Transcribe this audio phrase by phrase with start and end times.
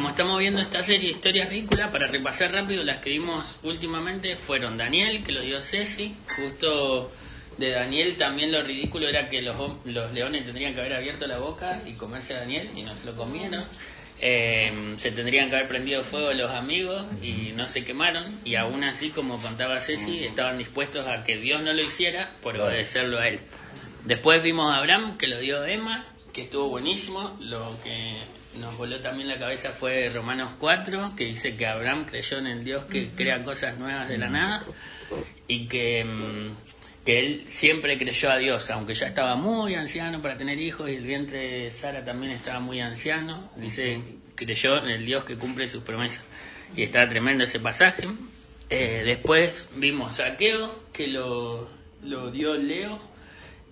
[0.00, 4.78] como estamos viendo esta serie Historia Ridícula, para repasar rápido, las que vimos últimamente fueron
[4.78, 7.12] Daniel, que lo dio Ceci, justo
[7.58, 11.36] de Daniel también lo ridículo era que los, los leones tendrían que haber abierto la
[11.36, 13.62] boca y comerse a Daniel y no se lo comieron.
[14.22, 18.82] Eh, se tendrían que haber prendido fuego los amigos y no se quemaron y aún
[18.84, 23.28] así como contaba Ceci estaban dispuestos a que Dios no lo hiciera por obedecerlo a
[23.28, 23.40] él
[24.04, 26.04] después vimos a Abraham que lo dio Emma
[26.34, 28.18] que estuvo buenísimo lo que
[28.58, 32.64] nos voló también la cabeza fue Romanos 4 que dice que Abraham creyó en el
[32.64, 34.64] Dios que crea cosas nuevas de la nada
[35.46, 36.50] y que mm,
[37.04, 40.96] que él siempre creyó a Dios, aunque ya estaba muy anciano para tener hijos y
[40.96, 44.00] el vientre de Sara también estaba muy anciano, dice,
[44.34, 46.24] creyó en el Dios que cumple sus promesas.
[46.76, 48.06] Y está tremendo ese pasaje.
[48.68, 51.68] Eh, después vimos Saqueo, que lo,
[52.02, 53.00] lo dio Leo,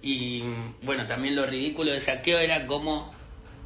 [0.02, 0.42] y
[0.82, 3.14] bueno, también lo ridículo de Saqueo era como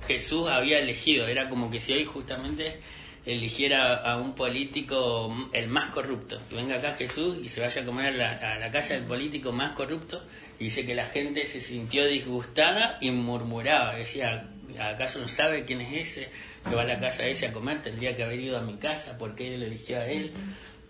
[0.06, 2.80] Jesús había elegido, era como que si hoy justamente
[3.24, 6.40] eligiera a un político el más corrupto.
[6.48, 9.72] Que venga acá Jesús y se vaya a comer a la, casa del político más
[9.72, 10.22] corrupto.
[10.58, 13.96] Y dice que la gente se sintió disgustada y murmuraba.
[13.96, 16.30] Decía, ¿acaso no sabe quién es ese
[16.68, 17.82] que va a la casa ese a comer?
[17.82, 20.32] Tendría que haber ido a mi casa porque él lo eligió a él.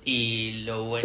[0.04, 0.96] Y lo,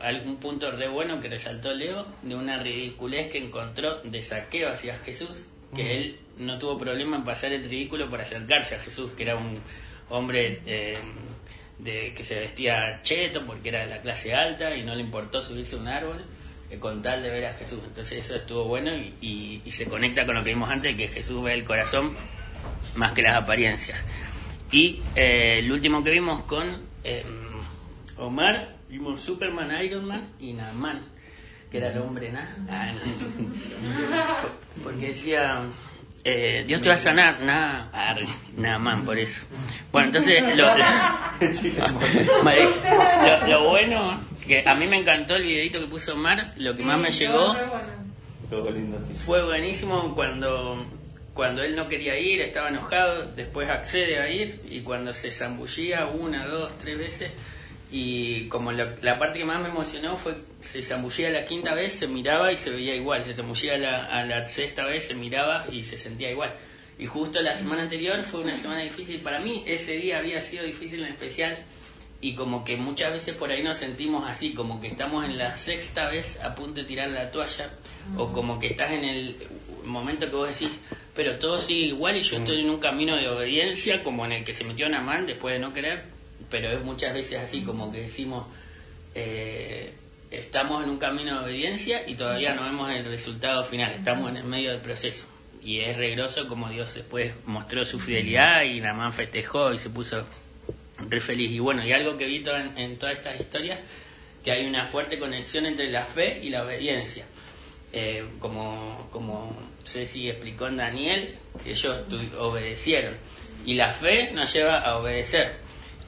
[0.00, 4.96] algún punto re bueno que resaltó Leo de una ridiculez que encontró de saqueo hacia
[4.98, 9.22] Jesús, que él no tuvo problema en pasar el ridículo por acercarse a Jesús, que
[9.22, 9.60] era un,
[10.10, 10.98] hombre eh,
[11.78, 15.40] de, que se vestía cheto porque era de la clase alta y no le importó
[15.40, 16.24] subirse a un árbol
[16.70, 17.80] eh, con tal de ver a Jesús.
[17.86, 21.54] Entonces eso estuvo bueno y, se conecta con lo que vimos antes, que Jesús ve
[21.54, 22.16] el corazón
[22.96, 23.98] más que las apariencias.
[24.70, 26.90] Y eh, el último que vimos con
[28.18, 31.02] Omar, vimos Superman, Iron Man y Naman,
[31.70, 32.54] que era el hombre nada.
[32.68, 32.92] Ah,
[34.82, 35.64] porque decía
[36.24, 37.90] eh, Dios te va a sanar, nada,
[38.56, 39.40] nada más por eso.
[39.92, 40.66] Bueno, entonces lo,
[43.46, 46.98] lo, bueno, que a mí me encantó el videito que puso Omar, lo que más
[46.98, 47.56] me llegó.
[49.24, 50.86] fue buenísimo cuando
[51.34, 56.06] cuando él no quería ir, estaba enojado, después accede a ir y cuando se zambullía
[56.06, 57.30] una, dos, tres veces,
[57.92, 62.06] y como la, parte que más me emocionó fue se zambullía la quinta vez, se
[62.06, 65.82] miraba y se veía igual, se zambullía la, a la sexta vez, se miraba y
[65.82, 66.54] se sentía igual.
[66.98, 70.64] Y justo la semana anterior fue una semana difícil para mí, ese día había sido
[70.64, 71.64] difícil en especial
[72.20, 75.56] y como que muchas veces por ahí nos sentimos así, como que estamos en la
[75.56, 77.70] sexta vez a punto de tirar la toalla
[78.16, 79.36] o como que estás en el
[79.84, 80.78] momento que vos decís,
[81.14, 84.44] pero todo sigue igual y yo estoy en un camino de obediencia como en el
[84.44, 86.19] que se metió man después de no querer
[86.50, 88.46] pero es muchas veces así como que decimos,
[89.14, 89.92] eh,
[90.30, 94.38] estamos en un camino de obediencia y todavía no vemos el resultado final, estamos en
[94.38, 95.26] el medio del proceso.
[95.62, 99.90] Y es regroso como Dios después mostró su fidelidad y la man festejó y se
[99.90, 100.24] puso
[101.08, 101.50] re feliz.
[101.50, 103.80] Y bueno, y algo que vi en, en todas estas historias,
[104.42, 107.26] que hay una fuerte conexión entre la fe y la obediencia.
[107.92, 112.04] Eh, como, como Ceci explicó en Daniel, que ellos
[112.38, 113.16] obedecieron.
[113.66, 115.56] Y la fe nos lleva a obedecer.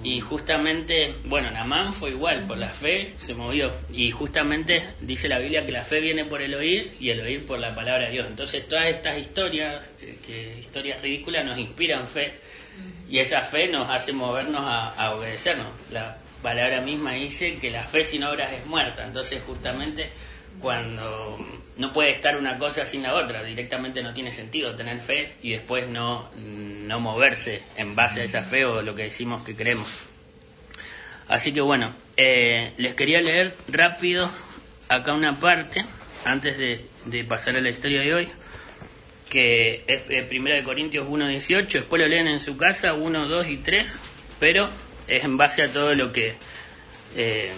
[0.05, 3.73] Y justamente, bueno, Namán fue igual, por la fe se movió.
[3.93, 7.47] Y justamente dice la Biblia que la fe viene por el oír y el oír
[7.47, 8.27] por la palabra de Dios.
[8.29, 9.89] Entonces todas estas historias,
[10.27, 12.35] que historias ridículas, nos inspiran fe.
[13.09, 15.69] Y esa fe nos hace movernos a, a obedecernos.
[15.93, 19.05] La palabra misma dice que la fe sin obras es muerta.
[19.05, 20.11] Entonces justamente
[20.63, 21.39] cuando
[21.77, 25.51] no puede estar una cosa sin la otra, directamente no tiene sentido tener fe y
[25.51, 30.07] después no, no moverse en base a esa fe o lo que decimos que creemos.
[31.29, 34.31] Así que bueno, eh, les quería leer rápido
[34.89, 35.85] acá una parte,
[36.25, 38.29] antes de, pasar a la historia de hoy,
[39.29, 43.57] que es 1 de Corintios 1.18, después lo leen en su casa, 1, 2 y
[43.59, 44.01] 3,
[44.39, 44.69] pero
[45.09, 46.35] es en base a todo lo que...
[47.17, 47.51] Eh,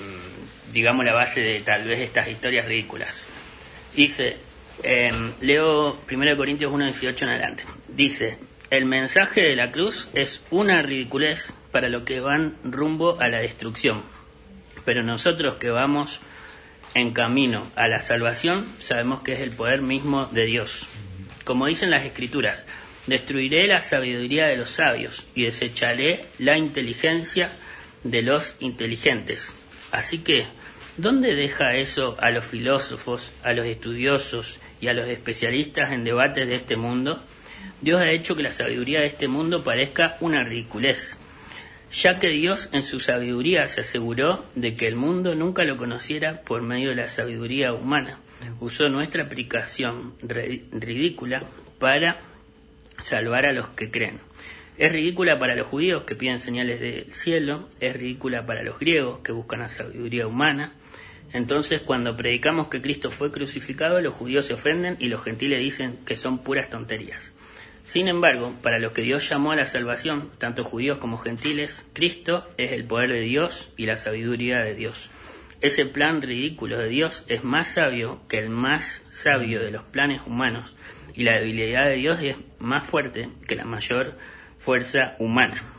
[0.74, 3.26] digamos, la base de tal vez estas historias ridículas.
[3.94, 4.36] Dice,
[4.82, 7.64] em, leo 1 Corintios 1, 18 en adelante.
[7.88, 8.38] Dice,
[8.70, 13.38] el mensaje de la cruz es una ridiculez para los que van rumbo a la
[13.38, 14.02] destrucción,
[14.84, 16.20] pero nosotros que vamos
[16.94, 20.88] en camino a la salvación sabemos que es el poder mismo de Dios.
[21.44, 22.66] Como dicen las escrituras,
[23.06, 27.52] destruiré la sabiduría de los sabios y desecharé la inteligencia
[28.02, 29.54] de los inteligentes.
[29.92, 30.46] Así que
[30.96, 36.46] ¿Dónde deja eso a los filósofos, a los estudiosos y a los especialistas en debates
[36.46, 37.20] de este mundo?
[37.80, 41.18] Dios ha hecho que la sabiduría de este mundo parezca una ridiculez,
[41.90, 46.42] ya que Dios en su sabiduría se aseguró de que el mundo nunca lo conociera
[46.42, 48.20] por medio de la sabiduría humana.
[48.60, 51.42] Usó nuestra aplicación ridícula
[51.80, 52.20] para
[53.02, 54.20] salvar a los que creen.
[54.78, 59.20] Es ridícula para los judíos que piden señales del cielo, es ridícula para los griegos
[59.20, 60.72] que buscan la sabiduría humana.
[61.34, 65.98] Entonces, cuando predicamos que Cristo fue crucificado, los judíos se ofenden y los gentiles dicen
[66.06, 67.34] que son puras tonterías.
[67.82, 72.46] Sin embargo, para los que Dios llamó a la salvación, tanto judíos como gentiles, Cristo
[72.56, 75.10] es el poder de Dios y la sabiduría de Dios.
[75.60, 80.22] Ese plan ridículo de Dios es más sabio que el más sabio de los planes
[80.24, 80.76] humanos
[81.14, 84.16] y la debilidad de Dios es más fuerte que la mayor
[84.58, 85.73] fuerza humana.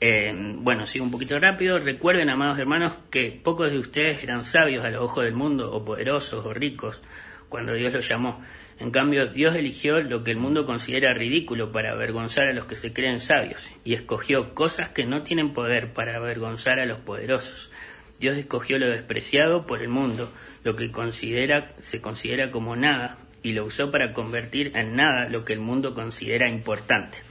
[0.00, 1.78] Eh, bueno, sigo un poquito rápido.
[1.78, 5.84] Recuerden, amados hermanos, que pocos de ustedes eran sabios a los ojos del mundo, o
[5.84, 7.02] poderosos, o ricos,
[7.48, 8.40] cuando Dios los llamó.
[8.78, 12.76] En cambio, Dios eligió lo que el mundo considera ridículo para avergonzar a los que
[12.76, 17.72] se creen sabios, y escogió cosas que no tienen poder para avergonzar a los poderosos.
[18.20, 23.52] Dios escogió lo despreciado por el mundo, lo que considera, se considera como nada, y
[23.52, 27.27] lo usó para convertir en nada lo que el mundo considera importante.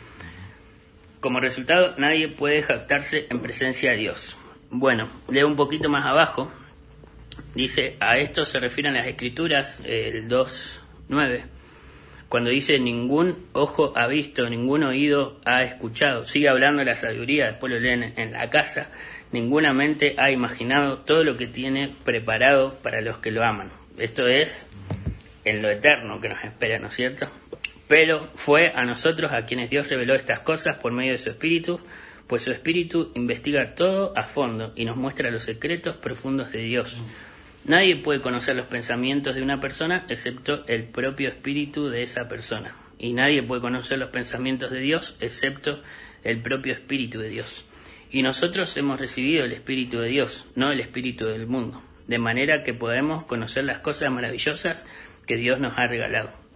[1.19, 4.37] Como resultado, nadie puede jactarse en presencia de Dios.
[4.69, 6.51] Bueno, leo un poquito más abajo.
[7.55, 11.45] Dice, a esto se refieren las escrituras, el 2 9.
[12.29, 17.71] Cuando dice ningún ojo ha visto, ningún oído ha escuchado, sigue hablando la sabiduría, después
[17.71, 18.89] lo leen en la casa,
[19.31, 23.71] ninguna mente ha imaginado todo lo que tiene preparado para los que lo aman.
[23.97, 24.67] Esto es
[25.45, 27.29] en lo eterno que nos espera, ¿no es cierto?
[27.87, 31.79] Pero fue a nosotros a quienes Dios reveló estas cosas por medio de su Espíritu,
[32.27, 37.01] pues su Espíritu investiga todo a fondo y nos muestra los secretos profundos de Dios.
[37.67, 42.77] Nadie puede conocer los pensamientos de una persona excepto el propio espíritu de esa persona.
[42.97, 45.81] Y nadie puede conocer los pensamientos de Dios excepto
[46.23, 47.65] el propio espíritu de Dios.
[48.09, 52.63] Y nosotros hemos recibido el espíritu de Dios, no el espíritu del mundo, de manera
[52.63, 54.85] que podemos conocer las cosas maravillosas
[55.25, 56.46] que Dios nos ha regalado.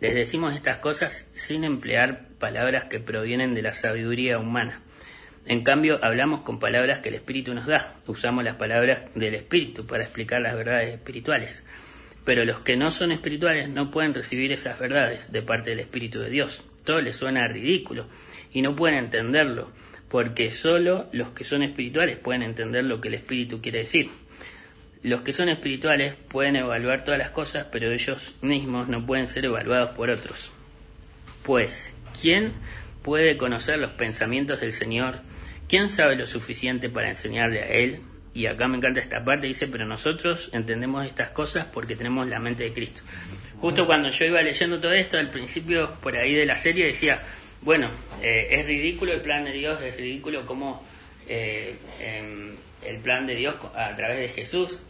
[0.00, 4.82] Les decimos estas cosas sin emplear palabras que provienen de la sabiduría humana
[5.46, 7.96] en cambio, hablamos con palabras que el Espíritu nos da.
[8.06, 11.64] Usamos las palabras del Espíritu para explicar las verdades espirituales.
[12.24, 16.20] Pero los que no son espirituales no pueden recibir esas verdades de parte del Espíritu
[16.20, 16.64] de Dios.
[16.84, 18.06] Todo les suena ridículo
[18.52, 19.72] y no pueden entenderlo,
[20.08, 24.10] porque solo los que son espirituales pueden entender lo que el Espíritu quiere decir.
[25.02, 29.46] Los que son espirituales pueden evaluar todas las cosas, pero ellos mismos no pueden ser
[29.46, 30.52] evaluados por otros.
[31.42, 32.52] Pues, ¿quién
[33.02, 35.20] puede conocer los pensamientos del Señor?
[35.68, 38.00] ¿Quién sabe lo suficiente para enseñarle a Él?
[38.34, 42.38] Y acá me encanta esta parte, dice, pero nosotros entendemos estas cosas porque tenemos la
[42.38, 43.00] mente de Cristo.
[43.60, 47.22] Justo cuando yo iba leyendo todo esto, al principio por ahí de la serie decía,
[47.62, 47.90] bueno,
[48.22, 50.82] eh, es ridículo el plan de Dios, es ridículo como
[51.26, 54.82] eh, em, el plan de Dios a través de Jesús.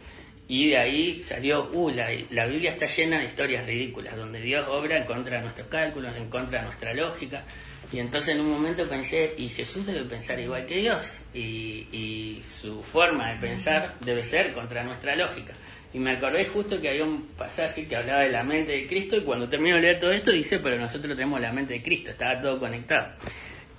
[0.47, 4.67] Y de ahí salió, uh, la, la, Biblia está llena de historias ridículas, donde Dios
[4.67, 7.45] obra en contra de nuestros cálculos, en contra de nuestra lógica.
[7.93, 12.81] Y entonces en un momento pensé, y Jesús debe pensar igual que Dios, y, su
[12.83, 15.53] forma de pensar debe ser contra nuestra lógica.
[15.93, 19.17] Y me acordé justo que había un pasaje que hablaba de la mente de Cristo,
[19.17, 22.11] y cuando termino de leer todo esto dice, pero nosotros tenemos la mente de Cristo,
[22.11, 23.13] estaba todo conectado.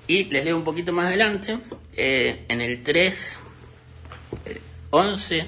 [0.06, 1.58] Y les leo un poquito más adelante,
[1.94, 3.40] eh, en el 3,
[4.94, 5.46] 11, eh,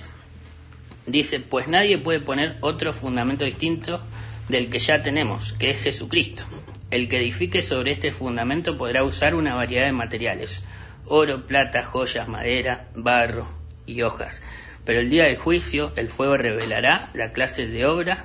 [1.05, 4.00] dice, pues nadie puede poner otro fundamento distinto
[4.49, 6.44] del que ya tenemos, que es Jesucristo.
[6.91, 10.64] El que edifique sobre este fundamento podrá usar una variedad de materiales,
[11.05, 13.47] oro, plata, joyas, madera, barro
[13.85, 14.40] y hojas.
[14.87, 18.25] Pero el día del juicio el fuego revelará la clase de obra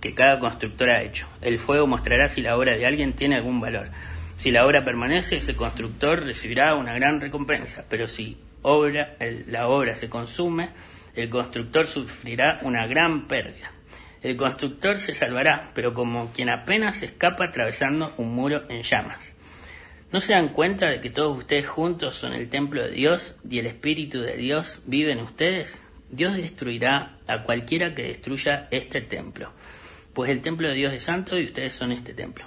[0.00, 1.28] que cada constructor ha hecho.
[1.42, 3.90] El fuego mostrará si la obra de alguien tiene algún valor.
[4.36, 8.36] Si la obra permanece, ese constructor recibirá una gran recompensa, pero si
[8.66, 10.70] obra, la obra se consume,
[11.14, 13.72] el constructor sufrirá una gran pérdida.
[14.22, 19.32] El constructor se salvará, pero como quien apenas escapa atravesando un muro en llamas.
[20.12, 23.60] ¿No se dan cuenta de que todos ustedes juntos son el templo de Dios y
[23.60, 25.88] el Espíritu de Dios vive en ustedes?
[26.10, 29.52] Dios destruirá a cualquiera que destruya este templo,
[30.12, 32.46] pues el templo de Dios es santo y ustedes son este templo.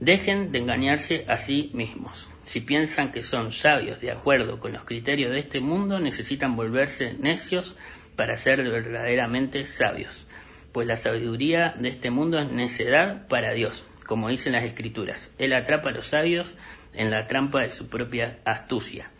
[0.00, 2.31] Dejen de engañarse a sí mismos.
[2.44, 7.14] Si piensan que son sabios de acuerdo con los criterios de este mundo, necesitan volverse
[7.14, 7.76] necios
[8.16, 10.26] para ser verdaderamente sabios
[10.72, 15.32] pues la sabiduría de este mundo es necedad para Dios, como dicen las escrituras.
[15.38, 16.56] Él atrapa a los sabios
[16.94, 19.10] en la trampa de su propia astucia.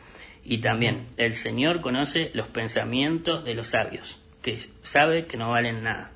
[0.45, 5.85] Y también el Señor conoce los pensamientos de los sabios, que sabe que no valen
[5.85, 6.11] nada.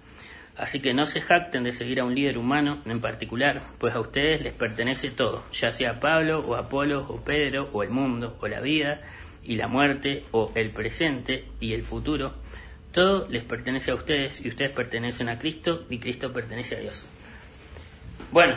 [0.57, 4.01] Así que no se jacten de seguir a un líder humano en particular, pues a
[4.01, 8.49] ustedes les pertenece todo, ya sea Pablo o Apolo o Pedro o el mundo o
[8.49, 9.03] la vida
[9.45, 12.35] y la muerte o el presente y el futuro
[12.97, 17.07] todo les pertenece a ustedes y ustedes pertenecen a Cristo y Cristo pertenece a Dios.
[18.33, 18.57] Bueno,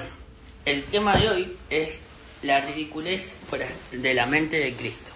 [0.64, 2.00] el tema de hoy es
[2.42, 3.36] la ridiculez
[3.92, 5.12] de la mente de Cristo.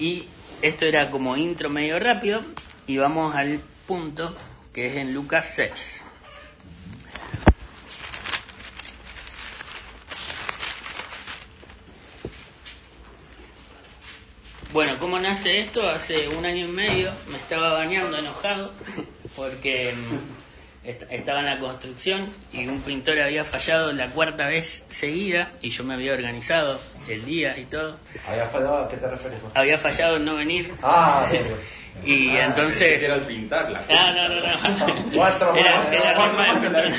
[0.00, 0.24] Y
[0.62, 2.42] esto era como intro medio rápido
[2.88, 4.34] y vamos al punto
[4.74, 6.05] que es en Lucas 6.
[14.72, 15.88] Bueno, ¿cómo nace esto?
[15.88, 18.72] Hace un año y medio me estaba bañando enojado
[19.34, 25.50] porque mm, estaba en la construcción y un pintor había fallado la cuarta vez seguida
[25.62, 27.96] y yo me había organizado el día y todo.
[28.28, 29.40] ¿Había fallado a qué te refieres?
[29.54, 30.74] Había fallado en no venir.
[30.82, 31.26] Ah,
[32.04, 33.02] y ah, entonces.
[33.02, 34.86] Era el pintar la No, no, no.
[34.86, 35.10] no.
[35.14, 36.90] Cuatro era, era la forma de pintar.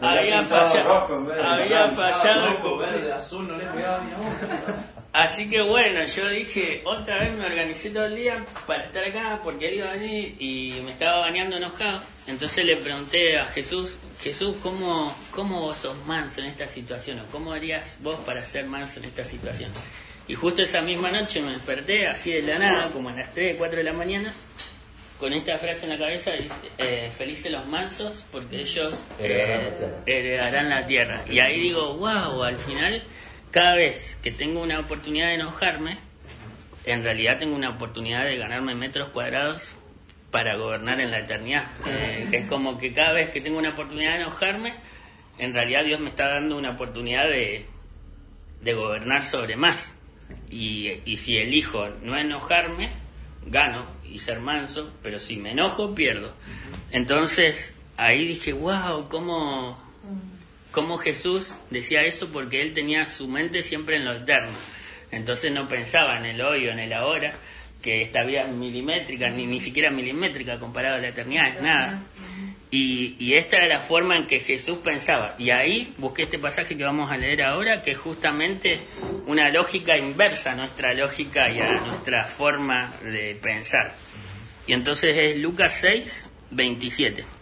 [0.00, 1.32] No, había fallado.
[1.42, 2.78] Había fallado.
[2.78, 7.46] verde, azul, no le pegaba ni a Así que bueno, yo dije, otra vez me
[7.46, 11.18] organicé todo el día para estar acá porque él iba a venir y me estaba
[11.20, 12.02] bañando enojado.
[12.26, 17.20] Entonces le pregunté a Jesús, Jesús, ¿cómo, cómo vos sos manso en esta situación?
[17.20, 19.70] ¿O cómo harías vos para ser manso en esta situación?
[20.28, 23.56] Y justo esa misma noche me desperté así de la nada, como a las 3,
[23.56, 24.34] 4 de la mañana,
[25.18, 26.32] con esta frase en la cabeza,
[26.76, 29.72] eh, felices los mansos porque ellos eh,
[30.04, 31.24] heredarán la tierra.
[31.28, 33.02] Y ahí digo, wow, al final
[33.50, 35.98] cada vez que tengo una oportunidad de enojarme,
[36.84, 39.76] en realidad tengo una oportunidad de ganarme metros cuadrados
[40.30, 41.64] para gobernar en la eternidad.
[41.86, 44.74] Eh, es como que cada vez que tengo una oportunidad de enojarme,
[45.38, 47.66] en realidad Dios me está dando una oportunidad de,
[48.62, 49.96] de gobernar sobre más.
[50.50, 52.90] Y, y si elijo no enojarme,
[53.46, 56.34] gano y ser manso, pero si me enojo, pierdo.
[56.90, 59.78] Entonces ahí dije, wow, cómo
[60.70, 64.52] cómo Jesús decía eso porque él tenía su mente siempre en lo eterno.
[65.10, 67.34] Entonces no pensaba en el hoy o en el ahora,
[67.82, 72.02] que esta vida milimétrica, ni, ni siquiera milimétrica comparado a la eternidad, es nada.
[72.70, 75.34] Y, y, esta era la forma en que Jesús pensaba.
[75.38, 78.78] Y ahí busqué este pasaje que vamos a leer ahora, que es justamente
[79.26, 83.94] una lógica inversa a nuestra lógica y a nuestra forma de pensar.
[84.66, 87.37] Y entonces es Lucas 6, 27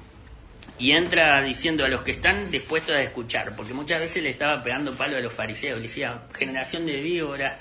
[0.79, 4.63] y entra diciendo a los que están dispuestos a escuchar, porque muchas veces le estaba
[4.63, 7.57] pegando palo a los fariseos, le decía, generación de víboras,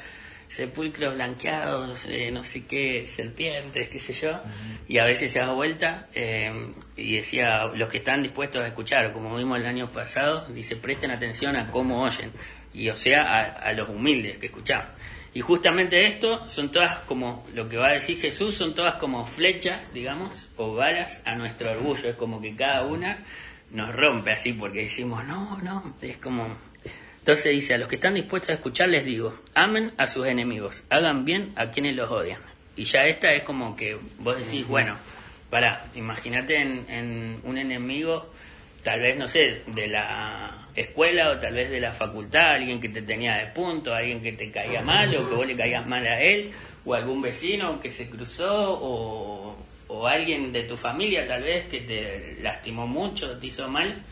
[0.47, 4.41] sepulcros blanqueados, eh, no sé qué, serpientes, qué sé yo,
[4.87, 9.13] y a veces se da vuelta eh, y decía, los que están dispuestos a escuchar,
[9.13, 12.31] como vimos el año pasado, dice, presten atención a cómo oyen,
[12.73, 14.87] y o sea, a, a los humildes que escuchaban.
[15.35, 19.25] Y justamente esto son todas como, lo que va a decir Jesús, son todas como
[19.25, 22.07] flechas, digamos, o balas a nuestro orgullo.
[22.11, 23.19] Es como que cada una
[23.69, 26.47] nos rompe así porque decimos, no, no, es como...
[27.19, 30.85] Entonces dice, a los que están dispuestos a escuchar les digo, amen a sus enemigos,
[30.89, 32.39] hagan bien a quienes los odian.
[32.77, 34.95] Y ya esta es como que vos decís, bueno,
[35.49, 38.31] para, imagínate en, en un enemigo,
[38.85, 42.89] tal vez, no sé, de la escuela o tal vez de la facultad, alguien que
[42.89, 46.05] te tenía de punto, alguien que te caía mal o que vos le caías mal
[46.05, 46.51] a él,
[46.85, 51.79] o algún vecino que se cruzó, o, o alguien de tu familia tal vez que
[51.79, 54.03] te lastimó mucho, te hizo mal.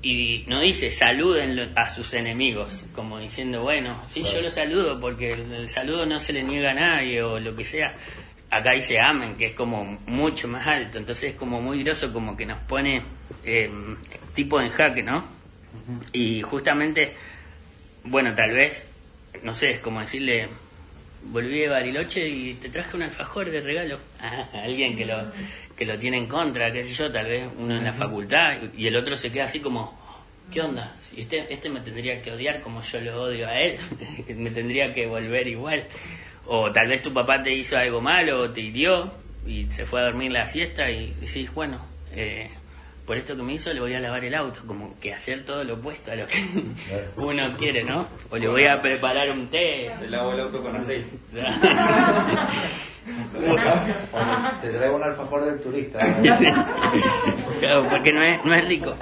[0.00, 5.32] Y no dice saluden a sus enemigos, como diciendo, bueno, sí, yo lo saludo porque
[5.32, 7.96] el, saludo no se le niega a nadie o lo que sea.
[8.48, 12.36] Acá dice amen, que es como mucho más alto, entonces es como muy groso, como
[12.36, 13.70] que nos pone eh,
[14.34, 15.24] tipo en jaque, ¿no?
[16.12, 17.14] Y justamente,
[18.04, 18.88] bueno, tal vez,
[19.42, 20.48] no sé, es como decirle,
[21.24, 25.32] volví de Bariloche y te traje un alfajor de regalo a alguien que lo,
[25.76, 28.86] que lo tiene en contra, qué sé yo, tal vez uno en la facultad y
[28.86, 29.98] el otro se queda así como,
[30.52, 30.94] ¿qué onda?
[31.16, 33.78] Este, este me tendría que odiar como yo lo odio a él,
[34.36, 35.84] me tendría que volver igual.
[36.50, 39.12] O tal vez tu papá te hizo algo malo o te hirió
[39.46, 42.48] y se fue a dormir la siesta y decís, bueno, eh,
[43.08, 45.64] por esto que me hizo le voy a lavar el auto, como que hacer todo
[45.64, 46.44] lo opuesto a lo que
[47.16, 48.06] uno quiere, ¿no?
[48.28, 49.90] O le voy a preparar un té.
[50.02, 51.08] Le lavo el auto con aceite.
[54.60, 56.00] Te traigo un alfajor del turista.
[57.60, 58.94] claro, porque no es, no es rico.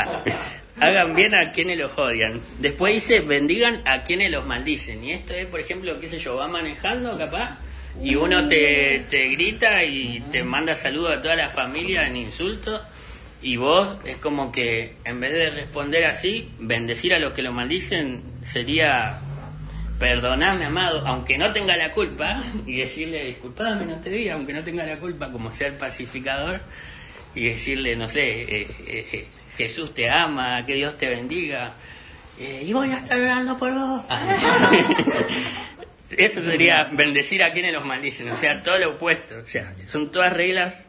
[0.79, 2.41] Hagan bien a quienes los odian.
[2.61, 5.03] Después dice, bendigan a quienes los maldicen.
[5.03, 7.59] Y esto es, por ejemplo, qué sé yo, va manejando capaz
[8.01, 12.83] y uno te, te grita y te manda saludos a toda la familia en insultos
[13.43, 17.53] y vos es como que en vez de responder así, bendecir a los que lo
[17.53, 19.21] maldicen sería
[19.99, 24.63] perdonarme, amado, aunque no tenga la culpa, y decirle disculpame, no te vi, aunque no
[24.63, 26.61] tenga la culpa, como ser pacificador,
[27.35, 28.47] y decirle, no sé, eh,
[28.87, 29.27] eh, eh,
[29.57, 31.75] Jesús te ama, que Dios te bendiga,
[32.39, 34.03] y voy a estar orando por vos.
[36.11, 40.13] Eso sería bendecir a quienes los maldicen, o sea, todo lo opuesto, o sea, son
[40.13, 40.86] todas reglas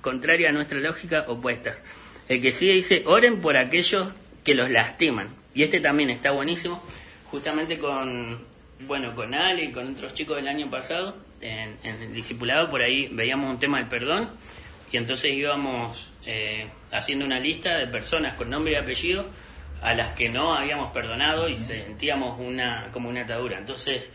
[0.00, 1.76] contraria a nuestra lógica, opuesta.
[2.28, 4.08] El que sigue dice, oren por aquellos
[4.44, 5.28] que los lastiman.
[5.54, 6.82] Y este también está buenísimo,
[7.30, 8.40] justamente con,
[8.80, 12.82] bueno, con Ale y con otros chicos del año pasado, en, en el discipulado, por
[12.82, 14.30] ahí veíamos un tema del perdón
[14.92, 19.26] y entonces íbamos eh, haciendo una lista de personas con nombre y apellido
[19.82, 23.58] a las que no habíamos perdonado y sentíamos una como una atadura.
[23.58, 24.10] Entonces,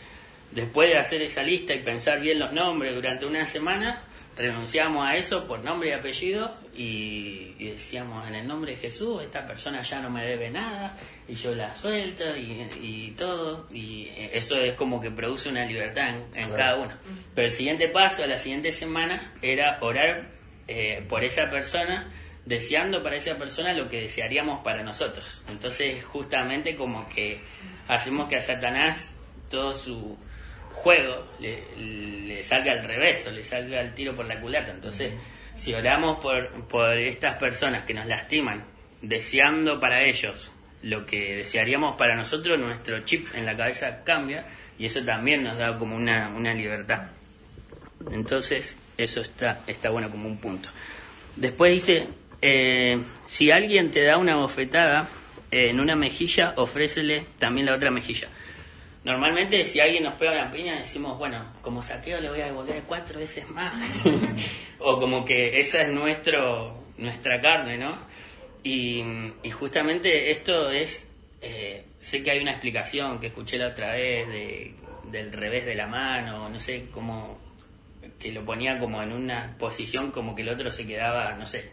[0.51, 4.01] después de hacer esa lista y pensar bien los nombres durante una semana,
[4.37, 9.23] renunciamos a eso por nombre y apellido y, y decíamos en el nombre de Jesús,
[9.23, 14.09] esta persona ya no me debe nada y yo la suelto y, y todo y
[14.33, 16.55] eso es como que produce una libertad en, en Claro.
[16.57, 16.93] cada uno.
[17.33, 20.27] Pero el siguiente paso, la siguiente semana, era orar
[20.67, 22.11] eh, por esa persona,
[22.45, 25.43] deseando para esa persona lo que desearíamos para nosotros.
[25.49, 27.39] Entonces, justamente como que
[27.87, 29.11] hacemos que a Satanás
[29.49, 30.17] todo su
[30.75, 34.71] juego le, le salga al revés o le salga el tiro por la culata.
[34.71, 35.13] Entonces,
[35.55, 38.63] si oramos por, por estas personas que nos lastiman,
[39.01, 40.51] deseando para ellos
[40.81, 44.45] lo que desearíamos para nosotros, nuestro chip en la cabeza cambia
[44.77, 47.07] y eso también nos da como una, una libertad.
[48.11, 50.69] Entonces, eso está, está bueno como un punto.
[51.35, 52.07] Después dice,
[52.41, 55.07] eh, si alguien te da una bofetada
[55.49, 58.27] eh, en una mejilla, ofrécele también la otra mejilla.
[59.05, 62.81] Normalmente si alguien nos pega una piña decimos, bueno, como saqueo le voy a devolver
[62.87, 63.71] cuatro veces más.
[64.79, 67.95] o como que esa es nuestro, nuestra carne, ¿no?
[68.63, 69.03] Y,
[69.43, 71.07] y justamente esto es,
[71.39, 74.73] eh, sé que hay una explicación que escuché la otra vez de,
[75.11, 77.37] del revés de la mano, no sé cómo,
[78.19, 81.69] que lo ponía como en una posición como que el otro se quedaba, no sé,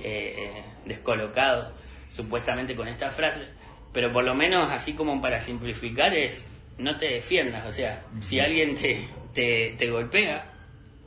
[0.00, 1.72] eh, descolocado,
[2.12, 3.46] supuestamente con esta frase,
[3.94, 6.46] pero por lo menos así como para simplificar es,
[6.78, 10.52] no te defiendas, o sea, si alguien te, te, te golpea,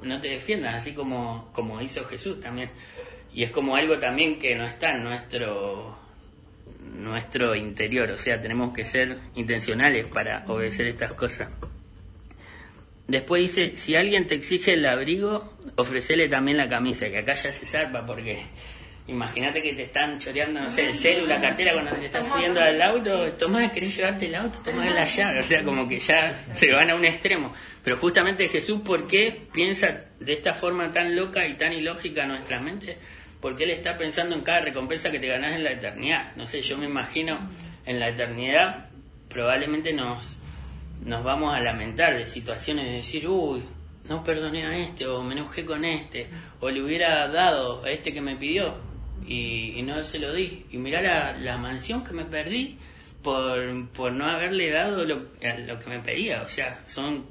[0.01, 2.69] no te defiendas, así como, como hizo Jesús también.
[3.33, 5.97] Y es como algo también que no está en nuestro
[6.93, 11.49] nuestro interior, o sea, tenemos que ser intencionales para obedecer estas cosas.
[13.07, 17.51] Después dice, si alguien te exige el abrigo, ofrecele también la camisa, y acá ya
[17.51, 18.43] se zarpa porque
[19.07, 22.61] imagínate que te están choreando, no sé, el celu, la cartera cuando te estás subiendo
[22.61, 24.59] al auto, Tomás, ¿querés llevarte el auto?
[24.59, 27.51] Tomás la llave, o sea, como que ya se van a un extremo.
[27.83, 32.59] Pero justamente Jesús, ¿por qué piensa de esta forma tan loca y tan ilógica nuestra
[32.59, 32.97] mente?
[33.39, 36.35] Porque Él está pensando en cada recompensa que te ganás en la eternidad.
[36.35, 37.49] No sé, yo me imagino
[37.85, 38.91] en la eternidad
[39.27, 40.37] probablemente nos,
[41.03, 43.63] nos vamos a lamentar de situaciones de decir, uy,
[44.09, 46.27] no perdoné a este, o me enojé con este,
[46.59, 48.90] o le hubiera dado a este que me pidió
[49.27, 50.65] y, no se lo di.
[50.71, 52.77] Y mirá la, mansión que me perdí
[53.21, 56.41] por, por no haberle dado lo, lo que me pedía.
[56.43, 57.25] O sea, son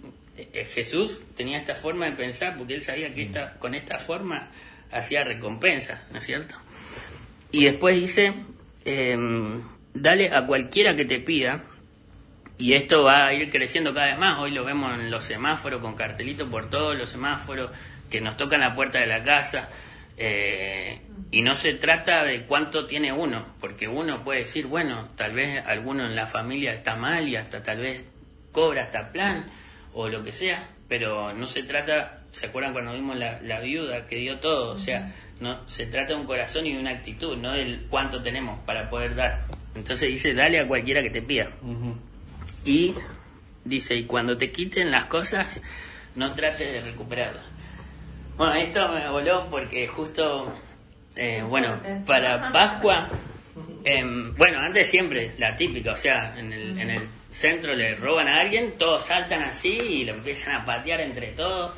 [0.53, 4.49] eh, Jesús tenía esta forma de pensar porque él sabía que esta, con esta forma
[4.91, 6.57] hacía recompensa, ¿no es cierto?
[7.53, 8.35] Y después dice,
[8.85, 11.65] em, dale a cualquiera que te pida,
[12.59, 14.39] y esto va a ir creciendo cada vez más.
[14.39, 17.71] Hoy lo vemos en los semáforos con cartelitos por todos los semáforos
[18.11, 19.71] que nos tocan la puerta de la casa.
[20.23, 25.33] Eh, y no se trata de cuánto tiene uno, porque uno puede decir, bueno, tal
[25.33, 28.05] vez alguno en la familia está mal y hasta tal vez
[28.53, 29.47] cobra hasta plan
[29.95, 34.07] o lo que sea, pero no se trata, ¿se acuerdan cuando vimos la, la viuda
[34.07, 34.73] que dio todo?
[34.73, 38.21] O sea, no se trata de un corazón y de una actitud, no del cuánto
[38.21, 39.47] tenemos para poder dar.
[39.75, 41.49] Entonces dice, dale a cualquiera que te pida.
[42.67, 42.93] Y
[43.65, 45.63] dice, y cuando te quiten las cosas,
[46.15, 47.60] no trates de recuperarlas.
[48.41, 50.51] Bueno, esto me voló porque justo,
[51.15, 53.07] eh, bueno, para Pascua,
[53.85, 58.29] em, bueno, antes siempre, la típica, o sea, en el, en el centro le roban
[58.29, 61.75] a alguien, todos saltan así y lo empiezan a patear entre todos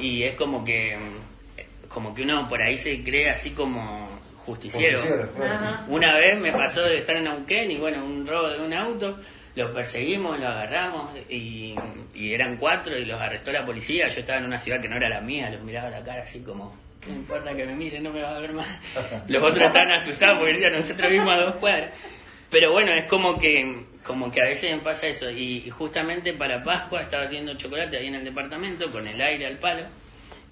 [0.00, 1.18] y es como que, em,
[1.86, 4.08] como que uno por ahí se cree así como
[4.46, 4.98] justiciero.
[4.98, 5.54] Justiciero, claro.
[5.54, 5.84] Ajá.
[5.86, 9.18] Una vez me pasó de estar en Neuquén y bueno, un robo de un auto,
[9.56, 11.74] lo perseguimos, lo agarramos y,
[12.14, 14.06] y eran cuatro y los arrestó la policía.
[14.08, 16.22] Yo estaba en una ciudad que no era la mía, los miraba a la cara
[16.22, 18.02] así como, ¿qué me importa que me miren?
[18.02, 18.66] No me va a ver más.
[19.28, 21.90] Los otros estaban asustados porque decían, nosotros vimos a dos cuadras.
[22.50, 25.30] Pero bueno, es como que, como que a veces me pasa eso.
[25.30, 29.46] Y, y justamente para Pascua estaba haciendo chocolate ahí en el departamento con el aire
[29.46, 29.84] al palo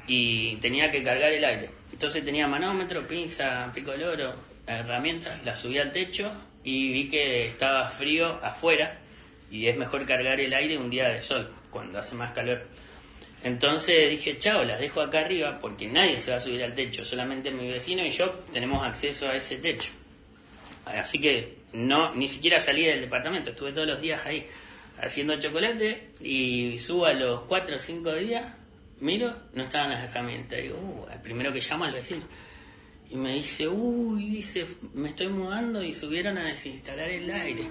[0.06, 1.70] y tenía que cargar el aire.
[1.92, 4.34] Entonces tenía manómetro, pinza, pico de oro,
[4.66, 6.32] herramientas, la subí al techo
[6.64, 8.98] y vi que estaba frío afuera
[9.50, 12.66] y es mejor cargar el aire un día de sol, cuando hace más calor.
[13.44, 17.04] Entonces dije, chao, las dejo acá arriba porque nadie se va a subir al techo,
[17.04, 19.90] solamente mi vecino y yo tenemos acceso a ese techo.
[20.86, 24.46] Así que no, ni siquiera salí del departamento, estuve todos los días ahí
[25.00, 28.44] haciendo chocolate y subo a los 4 o 5 días,
[29.00, 30.60] miro, no estaban las herramientas.
[30.60, 32.24] Digo, uh, al primero que llamo al vecino.
[33.14, 37.62] Y me dice, uy, dice, me estoy mudando y subieron a desinstalar el aire.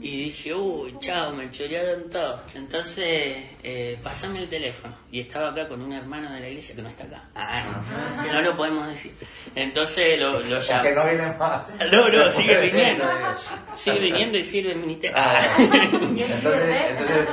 [0.00, 2.42] Y dije, uy, chao, me chorearon todo.
[2.56, 4.96] Entonces, eh, pasame el teléfono.
[5.12, 7.22] Y estaba acá con un hermano de la iglesia que no está acá.
[7.36, 9.12] Ah, que no lo podemos decir.
[9.54, 10.88] Entonces lo, lo llamé.
[10.88, 11.72] Que no vienen más.
[11.92, 13.04] No, no, sigue viniendo.
[13.76, 15.16] Sigue viniendo y sirve el ministerio.
[15.16, 15.40] Ah.
[15.60, 17.28] Entonces, entonces,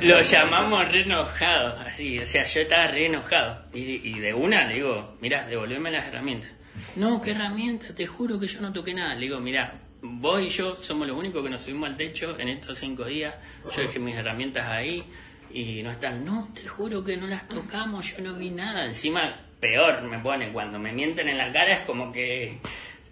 [0.00, 3.64] Lo llamamos re enojado, así, o sea, yo estaba re enojado.
[3.72, 6.50] Y, de una le digo, mira, devolveme las herramientas.
[6.96, 7.94] No, ¿qué herramientas?
[7.94, 9.14] Te juro que yo no toqué nada.
[9.14, 12.48] Le digo, mira, vos y yo somos los únicos que nos subimos al techo en
[12.48, 13.34] estos cinco días.
[13.74, 15.04] Yo dejé mis herramientas ahí
[15.52, 16.24] y no están.
[16.24, 18.84] No, te juro que no las tocamos, yo no vi nada.
[18.84, 22.58] Encima, peor me pone, cuando me mienten en la cara es como que...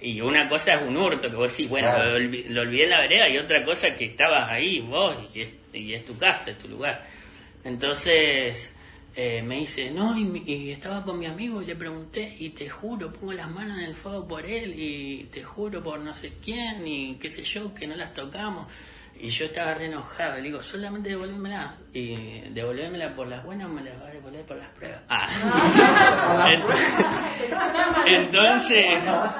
[0.04, 2.10] Y una cosa es un hurto, que vos decís, bueno, Claro.
[2.10, 5.14] lo, olvi- lo olvidé en la vereda, y otra cosa es que estabas ahí vos,
[5.34, 7.06] y es, y es tu casa, es tu lugar.
[7.64, 8.74] Entonces
[9.14, 12.68] eh, me dice, no, y, y estaba con mi amigo y le pregunté, y te
[12.68, 16.32] juro, pongo las manos en el fuego por él, y te juro por no sé
[16.42, 18.66] quién, y qué sé yo, que no las tocamos.
[19.22, 23.80] Y yo estaba re enojado, le digo, solamente devolvémela, y devolvémela por las buenas, me
[23.80, 25.00] las vas a devolver por las pruebas.
[25.08, 25.28] Ah.
[28.08, 28.84] Entonces,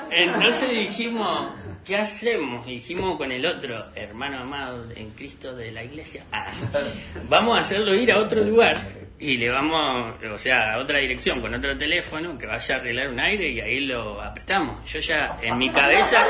[0.09, 1.51] entonces dijimos,
[1.85, 2.65] ¿qué hacemos?
[2.69, 6.53] Y dijimos con el otro hermano amado en Cristo de la iglesia, ah,
[7.29, 11.41] vamos a hacerlo ir a otro lugar y le vamos, o sea, a otra dirección
[11.41, 14.85] con otro teléfono que vaya a arreglar un aire y ahí lo apretamos.
[14.91, 16.25] Yo ya en mi cabeza,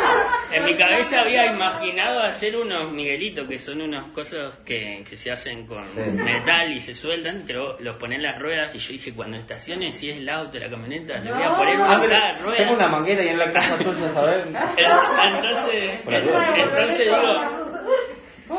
[0.52, 5.30] en mi cabeza había imaginado hacer unos miguelitos que son unos cosas que, que se
[5.30, 6.00] hacen con Sí.
[6.00, 9.90] metal y se sueldan, pero los ponen en las ruedas y yo dije cuando estacione
[9.90, 12.56] si es el auto, la camioneta, le voy a poner una Ah, rueda.
[12.56, 14.46] tengo una manguera ahí en la casa tuya, ¿sabes?
[15.34, 15.90] Entonces,
[16.56, 17.18] entonces digo,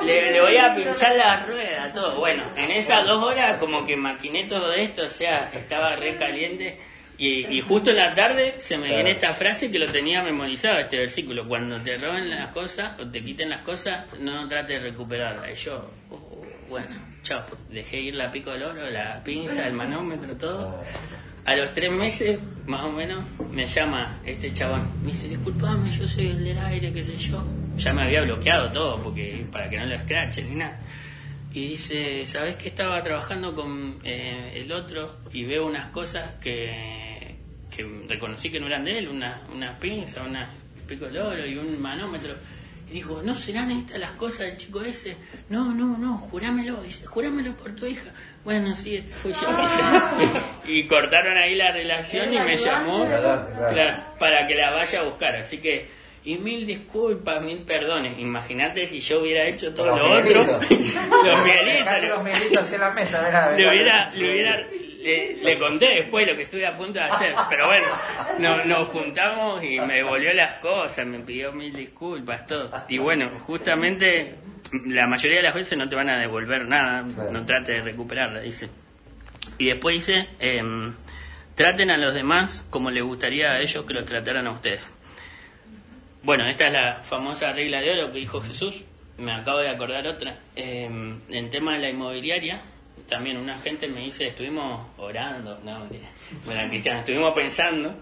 [0.06, 2.20] le, le voy a pinchar la rueda, todo.
[2.20, 6.80] Bueno, en esas dos horas como que maquiné todo esto, o sea, estaba re caliente.
[7.16, 10.80] Y, y justo en la tarde se me viene esta frase que lo tenía memorizado,
[10.80, 11.48] este versículo.
[11.48, 15.52] Cuando te roben las cosas o te quiten las cosas, no trates de recuperarlas.
[15.52, 17.46] Y yo, oh, bueno, chao.
[17.70, 20.84] Dejé ir la pico del oro, la pinza, el manómetro, todo.
[21.46, 24.88] A los tres meses, más o menos, me llama este chabón.
[25.04, 27.44] Me dice, disculpame, yo soy el del aire, qué sé yo.
[27.78, 30.80] Ya me había bloqueado todo, porque para que no lo escrachen ni nada.
[31.54, 37.36] Y dice, ¿sabes que estaba trabajando con eh, el otro y veo unas cosas que,
[38.08, 39.10] reconocí que no eran de él?
[39.10, 40.50] Una, una pinza, una
[40.88, 42.36] pico de oro y un manómetro.
[42.90, 45.18] Y dijo, ¿no serán estas las cosas del chico ese?
[45.50, 46.82] No, no, no, jurámelo.
[46.82, 48.12] Dice, jurámelo por tu hija.
[48.44, 49.48] Bueno, sí, este fue yo.
[50.68, 55.36] y cortaron ahí la relación y me llamó Claro, para que la vaya a buscar.
[55.38, 55.88] Así que,
[56.26, 58.20] y mil disculpas, mil perdones.
[58.20, 60.44] Imagínate si yo hubiera hecho todo Los lo otro.
[61.24, 64.58] los en la mesa, verá, Le hubiera, le hubiera,
[65.02, 67.88] le, le conté después lo que estuve a punto de hacer, pero bueno,
[68.40, 72.72] no- nos juntamos y me devolvió las cosas, me pidió mil disculpas, todo.
[72.88, 74.36] Y bueno, justamente
[74.86, 78.42] la mayoría de las veces no te van a devolver nada, no trate de recuperarla,
[78.42, 78.70] dice.
[79.58, 80.94] Y después dice, em,
[81.56, 84.82] traten a los demás como les gustaría a ellos que los trataran a ustedes.
[86.24, 88.84] Bueno, esta es la famosa regla de oro que dijo Jesús.
[89.18, 90.40] Me acabo de acordar otra.
[90.56, 90.90] Eh,
[91.30, 92.62] en tema de la inmobiliaria,
[93.08, 96.08] también una gente me dice, estuvimos orando, no, mentira.
[96.46, 97.96] bueno, cristiano, estuvimos pensando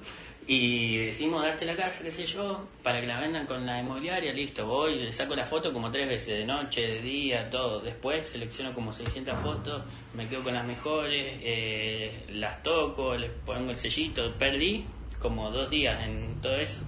[0.47, 4.34] y decimos darte la casa, qué sé yo, para que la vendan con la inmobiliaria,
[4.34, 7.80] listo, voy, le saco la foto como tres veces, de noche, de día, todo.
[7.80, 13.71] Después selecciono como 600 fotos, me quedo con las mejores, eh, las toco, les pongo
[13.71, 14.86] el sellito, perdí
[15.19, 16.80] como dos días en todo eso.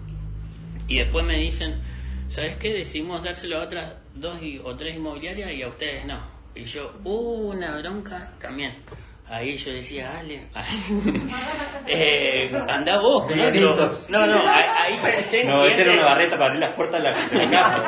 [0.87, 1.79] Y después me dicen,
[2.29, 2.73] ¿sabes qué?
[2.73, 6.19] Decidimos dárselo a otras dos y- o tres inmobiliarias y a ustedes no.
[6.55, 8.73] Y yo, uh, una bronca también.
[9.33, 10.43] Ahí yo decía, dale,
[11.87, 13.91] eh, anda vos con otro.
[14.09, 17.01] No, no, ahí, pensé en voy a meter clientes- una barreta para abrir las puertas
[17.01, 17.83] de la, de la casa.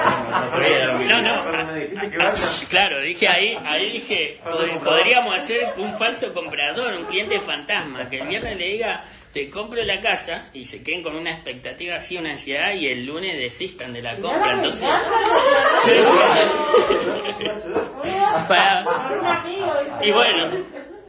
[0.55, 1.73] No que- No, no,
[2.09, 8.09] que claro, dije ahí, ahí dije, pod- podríamos hacer un falso comprador, un cliente fantasma,
[8.09, 11.97] que el viernes le diga, te compro la casa, y se queden con una expectativa
[11.97, 14.89] así, una ansiedad, y el lunes desistan de la compra, entonces...
[18.47, 18.85] Para-
[20.01, 20.65] y bueno,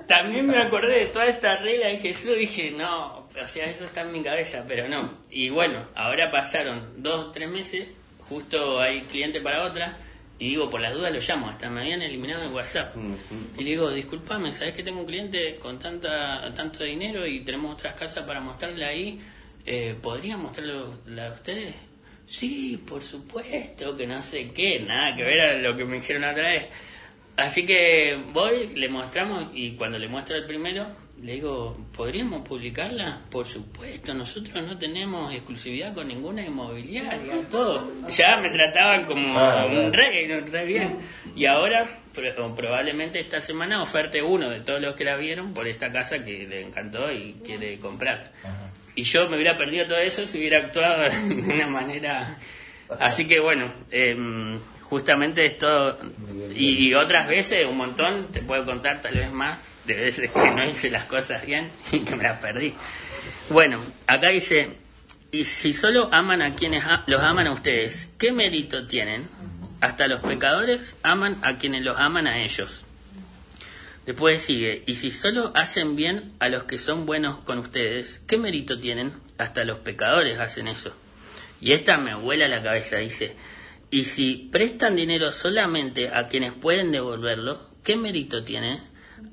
[0.06, 4.02] también me acordé de toda esta regla de Jesús, dije, no, o sea, eso está
[4.02, 5.18] en mi cabeza, pero no.
[5.30, 7.88] Y bueno, ahora pasaron dos tres meses,
[8.28, 9.98] justo hay cliente para otra,
[10.38, 12.94] y digo, por las dudas lo llamo, hasta me habían eliminado el WhatsApp.
[13.56, 17.72] Y le digo, disculpame, ¿sabes que tengo un cliente con tanta tanto dinero y tenemos
[17.72, 19.20] otras casas para mostrarle ahí?
[19.64, 21.74] Eh, ¿Podría mostrarlo la de ustedes?
[22.26, 26.24] Sí, por supuesto, que no sé qué, nada que ver a lo que me dijeron
[26.24, 26.66] otra vez.
[27.36, 30.86] Así que voy, le mostramos y cuando le muestro el primero,
[31.22, 33.20] le digo, ¿podríamos publicarla?
[33.30, 37.90] Por supuesto, nosotros no tenemos exclusividad con ninguna inmobiliaria, todo.
[38.08, 40.98] Ya me trataban como Ah, un rey, no, re bien.
[41.34, 45.66] Y ahora, pro- probablemente esta semana, oferte uno de todos los que la vieron por
[45.68, 48.32] esta casa que le encantó y quiere comprar.
[48.42, 48.70] Ajá.
[48.94, 52.38] Y yo me hubiera perdido todo eso si hubiera actuado de una manera...
[53.00, 55.98] Así que bueno, em, justamente esto...
[56.54, 60.50] Y, y otras veces, un montón, te puedo contar tal vez más, de veces que
[60.50, 62.74] no hice las cosas bien y que me las perdí.
[63.50, 64.70] Bueno, acá dice,
[65.30, 69.28] y si solo aman a quienes a- los aman a ustedes, ¿qué mérito tienen?
[69.80, 72.82] Hasta los pecadores aman a quienes los aman a ellos.
[74.06, 78.38] Después sigue, y si solo hacen bien a los que son buenos con ustedes, ¿qué
[78.38, 79.12] mérito tienen?
[79.36, 80.92] Hasta los pecadores hacen eso.
[81.60, 83.34] Y esta me vuela la cabeza, dice,
[83.90, 88.80] y si prestan dinero solamente a quienes pueden devolverlo, ¿qué mérito tiene?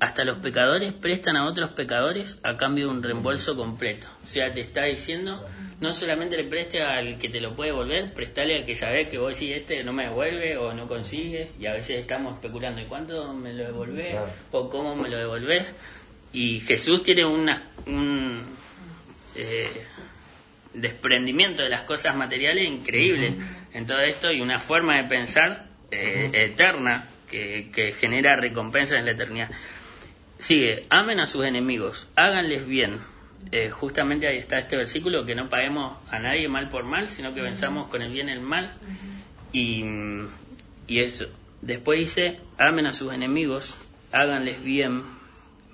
[0.00, 4.06] Hasta los pecadores prestan a otros pecadores a cambio de un reembolso completo.
[4.24, 5.44] O sea, te está diciendo,
[5.80, 9.18] no solamente le preste al que te lo puede devolver, prestale al que sabes que
[9.18, 12.84] vos decís, este no me devuelve o no consigue, y a veces estamos especulando, ¿y
[12.84, 14.16] cuánto me lo devolvés?
[14.52, 15.64] ¿O cómo me lo devolvés?
[16.32, 18.42] Y Jesús tiene una, un
[19.36, 19.84] eh,
[20.72, 23.36] desprendimiento de las cosas materiales increíble
[23.74, 29.04] en todo esto y una forma de pensar eh, eterna que, que genera recompensas en
[29.04, 29.50] la eternidad.
[30.38, 32.98] Sigue, amen a sus enemigos, háganles bien.
[33.52, 37.34] Eh, justamente ahí está este versículo, que no paguemos a nadie mal por mal, sino
[37.34, 38.72] que venzamos con el bien el mal.
[39.52, 39.84] Y,
[40.86, 41.26] y eso.
[41.60, 43.76] Después dice, amen a sus enemigos,
[44.12, 45.02] háganles bien.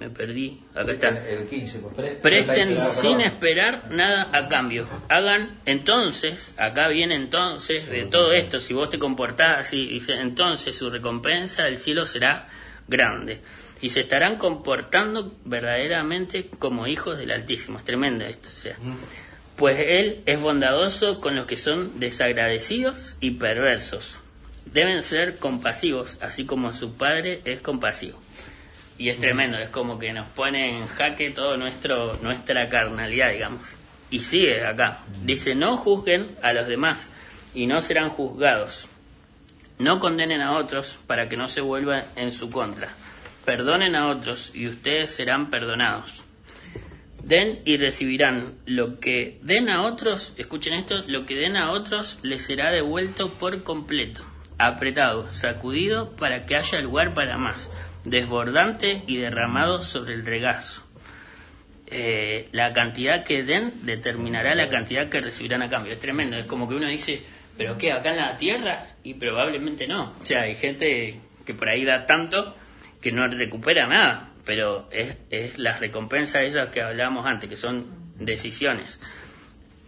[0.01, 1.09] Me perdí, acá está.
[1.29, 4.89] El 15, pues, pre- Presten sin esperar nada a cambio.
[5.11, 10.75] Hagan entonces, acá viene entonces de todo esto, si vos te comportás así, dice entonces
[10.75, 12.49] su recompensa del cielo será
[12.89, 13.41] grande.
[13.83, 17.79] Y se estarán comportando verdaderamente como hijos del Altísimo.
[17.79, 18.49] Es tremendo esto.
[18.53, 18.77] O sea,
[19.57, 24.21] pues Él es bondadoso con los que son desagradecidos y perversos.
[24.67, 28.19] Deben ser compasivos, así como su Padre es compasivo.
[29.01, 33.67] Y es tremendo, es como que nos pone en jaque todo nuestro nuestra carnalidad, digamos.
[34.11, 35.05] Y sigue acá.
[35.23, 37.11] Dice, no juzguen a los demás
[37.55, 38.89] y no serán juzgados.
[39.79, 42.93] No condenen a otros para que no se vuelvan en su contra.
[43.47, 46.23] Perdonen a otros y ustedes serán perdonados.
[47.25, 52.19] Den y recibirán lo que den a otros, escuchen esto, lo que den a otros
[52.21, 54.23] les será devuelto por completo,
[54.59, 57.71] apretado, sacudido para que haya lugar para más,
[58.05, 60.87] desbordante y derramado sobre el regazo.
[61.87, 65.93] Eh, la cantidad que den determinará la cantidad que recibirán a cambio.
[65.93, 67.23] Es tremendo, es como que uno dice,
[67.59, 67.93] ¿pero qué?
[67.93, 68.87] ¿Acá en la tierra?
[69.03, 70.15] Y probablemente no.
[70.21, 72.55] O sea, hay gente que por ahí da tanto
[73.01, 77.87] que no recupera nada, pero es, es las recompensas esas que hablábamos antes, que son
[78.17, 79.01] decisiones.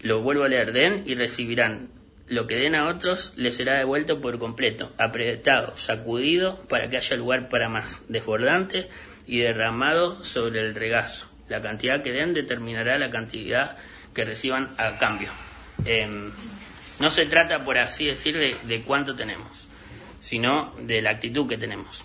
[0.01, 1.91] Lo vuelvo a leer, den y recibirán.
[2.29, 7.17] Lo que den a otros les será devuelto por completo, apretado, sacudido para que haya
[7.17, 8.89] lugar para más, desbordante
[9.27, 11.29] y derramado sobre el regazo.
[11.49, 13.77] La cantidad que den determinará la cantidad
[14.15, 15.31] que reciban a cambio.
[15.85, 16.31] Em,
[17.01, 19.69] no se trata, por así decir, de, cuánto tenemos,
[20.21, 22.05] sino de la actitud que tenemos.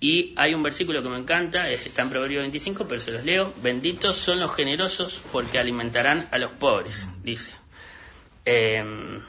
[0.00, 3.24] Y hay un versículo que me encanta, es- está en Proverbio 25, pero se los
[3.24, 3.52] leo.
[3.62, 7.52] Benditos son los generosos porque alimentarán a los pobres, dice.
[8.46, 9.20] Em,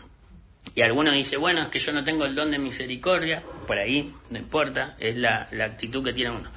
[0.73, 4.13] y algunos dice, bueno, es que yo no tengo el don de misericordia, por ahí,
[4.29, 6.49] no importa, es la, la actitud que tiene uno.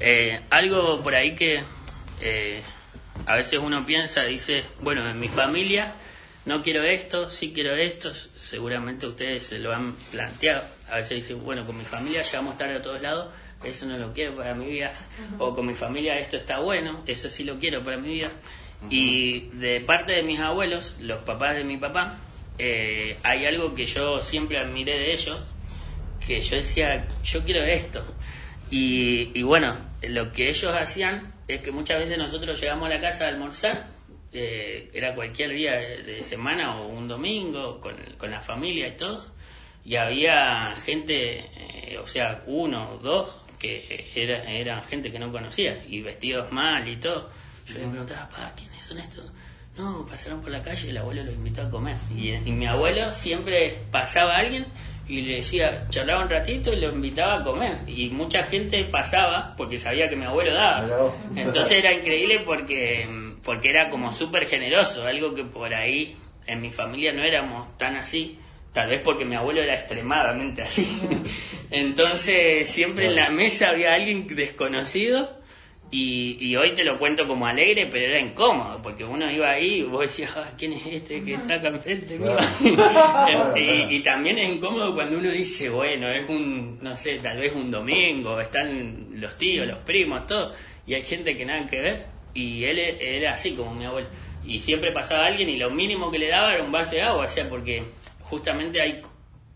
[0.00, 1.62] Eh, algo por ahí que
[2.20, 2.62] eh,
[3.26, 5.94] a veces uno piensa, dice, bueno, en mi familia
[6.46, 10.64] no quiero esto, sí quiero esto, seguramente ustedes se lo han planteado.
[10.88, 13.28] A veces dicen, bueno, con mi familia llegamos tarde a todos lados,
[13.62, 14.94] eso no lo quiero para mi vida.
[15.38, 18.30] O con mi familia esto está bueno, eso sí lo quiero para mi vida.
[18.88, 22.18] Y de parte de mis abuelos, los papás de mi papá,
[22.58, 25.46] eh, hay algo que yo siempre admiré de ellos,
[26.26, 28.04] que yo decía, yo quiero esto.
[28.70, 33.00] Y, y bueno, lo que ellos hacían es que muchas veces nosotros llegamos a la
[33.00, 33.86] casa a almorzar,
[34.32, 39.24] eh, era cualquier día de, semana o un domingo, con, con la familia y todo,
[39.84, 45.32] y había gente, eh, o sea, uno o dos, que era, eran gente que no
[45.32, 47.30] conocía, y vestidos mal y todo.
[47.66, 49.24] Yo le preguntaba, papá, ¿quiénes son estos?
[49.78, 51.96] No, pasaron por la calle y el abuelo los invitó a comer.
[52.14, 54.66] Y, y mi abuelo siempre pasaba a alguien
[55.08, 57.78] y le decía, charlaba un ratito y lo invitaba a comer.
[57.86, 61.14] Y mucha gente pasaba porque sabía que mi abuelo daba.
[61.34, 63.08] Entonces era increíble porque,
[63.42, 67.96] porque era como súper generoso, algo que por ahí en mi familia no éramos tan
[67.96, 68.38] así.
[68.72, 70.86] Tal vez porque mi abuelo era extremadamente así.
[71.70, 75.37] Entonces siempre en la mesa había alguien desconocido
[75.90, 79.76] Y, y hoy te lo cuento como alegre, pero era incómodo, porque uno iba ahí
[79.76, 82.36] y vos decías, "Ah, ¿quién es este que está acá enfrente mío?
[83.56, 87.54] y, y también es incómodo cuando uno dice, bueno, es un, no sé, tal vez
[87.54, 90.52] un domingo, están los tíos, los primos, todo,
[90.86, 94.08] y hay gente que nada que ver, y él e- era así como mi abuelo.
[94.44, 97.24] Y siempre pasaba alguien y lo mínimo que le daba era un vaso de agua,
[97.24, 97.82] o sea, porque
[98.20, 99.00] justamente hay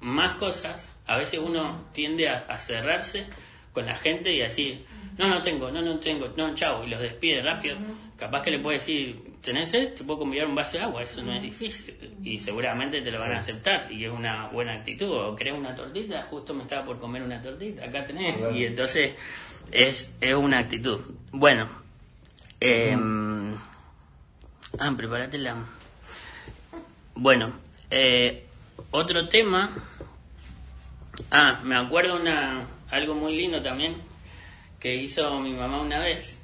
[0.01, 3.27] más cosas, a veces uno tiende a, a cerrarse
[3.73, 4.85] con la gente y decir,
[5.23, 7.77] no, no tengo, no, no tengo, no, chao, y los despide rápido.
[8.19, 9.95] Capaz que le puede decir, ¿tenés sed?
[9.95, 12.17] Te puedo convidar un vaso de agua, eso no es difícil.
[12.25, 15.11] Y seguramente te lo van a aceptar y es una buena actitud.
[15.11, 18.37] O querés una tortita, justo me estaba por comer una tortita, acá tenés.
[18.55, 19.13] Y entonces
[19.71, 21.01] es, es una actitud.
[21.31, 21.69] Bueno,
[22.61, 22.97] eh,
[24.79, 25.65] ah, prepárate la...
[27.15, 27.53] Bueno,
[27.91, 28.45] eh,
[28.91, 29.71] otro tema.
[31.31, 34.12] Ah, me acuerdo una algo muy lindo también
[34.83, 36.41] que hizo mi mamá una vez.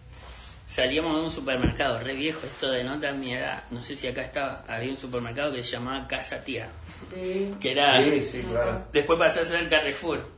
[0.69, 3.65] Salíamos de un supermercado, re viejo, esto denota mi edad.
[3.71, 6.69] No sé si acá estaba, había un supermercado que se llamaba Casa Tía,
[7.13, 7.55] Sí.
[7.61, 8.01] que era.
[8.05, 8.87] Sí, sí, claro.
[8.93, 10.29] Después pasó a ser Carrefour.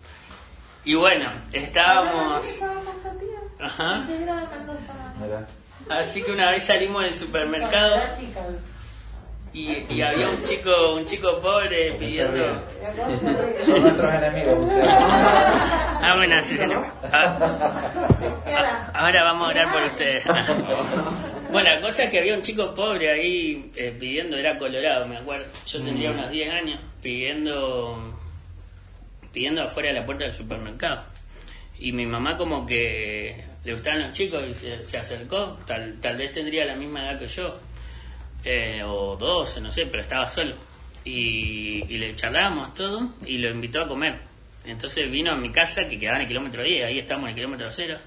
[0.85, 2.59] Y bueno, estábamos.
[3.59, 4.07] Ajá.
[5.91, 8.01] Así que una vez salimos del supermercado
[9.53, 12.63] y, y había un chico, un chico pobre pidiendo.
[13.65, 14.71] Son nuestros enemigos.
[16.03, 16.85] Ah, bueno, sí, no.
[17.13, 17.39] Ah,
[18.47, 20.25] ah, ahora vamos a orar por ustedes.
[21.51, 25.17] Bueno, la cosa es que había un chico pobre ahí eh, pidiendo, era colorado, me
[25.17, 25.47] acuerdo.
[25.67, 28.15] Yo tendría unos 10 años pidiendo
[29.33, 31.03] pidiendo afuera de la puerta del supermercado.
[31.79, 36.17] Y mi mamá como que le gustaban los chicos y se, se acercó, tal, tal
[36.17, 37.59] vez tendría la misma edad que yo,
[38.45, 40.55] eh, o 12, no sé, pero estaba solo.
[41.05, 44.19] Y, le charlábamos todo y lo invitó a comer.
[44.65, 47.35] Entonces vino a mi casa, que quedaba en el kilómetro 10, ahí estamos en el
[47.35, 47.99] kilómetro 0.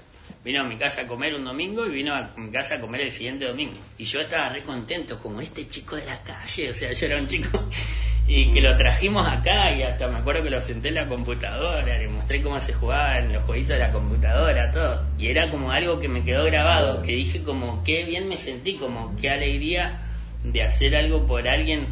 [0.44, 3.02] Vino a mi casa a comer un domingo y vino a mi casa a comer
[3.02, 3.78] el siguiente domingo.
[3.98, 7.18] Y yo estaba re contento, como este chico de la calle, o sea, yo era
[7.18, 7.68] un chico
[8.26, 11.98] y que lo trajimos acá y hasta me acuerdo que lo senté en la computadora,
[11.98, 15.02] le mostré cómo se jugaba en los jueguitos de la computadora, todo.
[15.18, 18.76] Y era como algo que me quedó grabado, que dije como qué bien me sentí,
[18.76, 20.03] como qué alegría
[20.44, 21.88] de hacer algo por alguien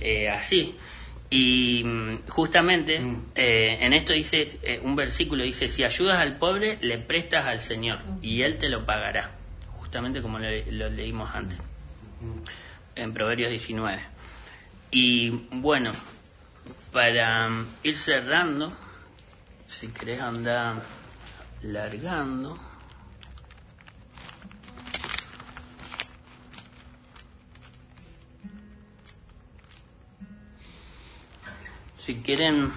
[0.00, 0.74] eh, así.
[1.28, 3.00] Y mm, justamente
[3.36, 7.60] eh, en esto dice, eh, un versículo dice, si ayudas al pobre, le prestas al
[7.60, 9.30] Señor y Él te lo pagará.
[9.78, 11.58] Justamente como lo, lo leímos antes,
[12.96, 14.00] en Proverbios 19.
[14.90, 15.92] Y bueno,
[16.92, 18.72] para mm, ir cerrando,
[19.66, 20.82] si querés andar
[21.62, 22.58] largando.
[32.00, 32.72] Si quieren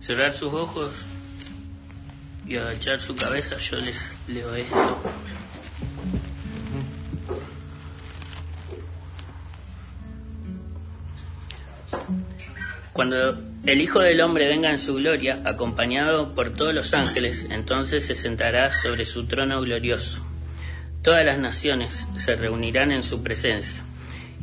[0.00, 0.90] cerrar sus ojos
[2.44, 5.02] y agachar su cabeza, yo les leo esto.
[12.92, 18.04] Cuando el Hijo del Hombre venga en su gloria, acompañado por todos los ángeles, entonces
[18.04, 20.26] se sentará sobre su trono glorioso.
[21.02, 23.80] Todas las naciones se reunirán en su presencia,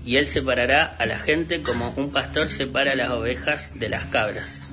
[0.05, 4.71] y él separará a la gente como un pastor separa las ovejas de las cabras.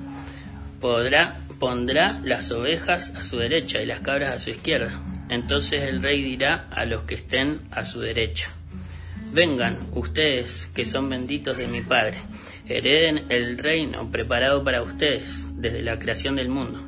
[0.79, 5.01] Podrá, pondrá las ovejas a su derecha y las cabras a su izquierda.
[5.29, 8.49] Entonces el rey dirá a los que estén a su derecha.
[9.31, 12.19] Vengan ustedes que son benditos de mi Padre,
[12.67, 16.83] hereden el reino preparado para ustedes desde la creación del mundo.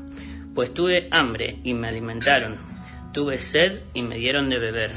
[0.53, 2.57] Pues tuve hambre y me alimentaron,
[3.13, 4.91] tuve sed y me dieron de beber,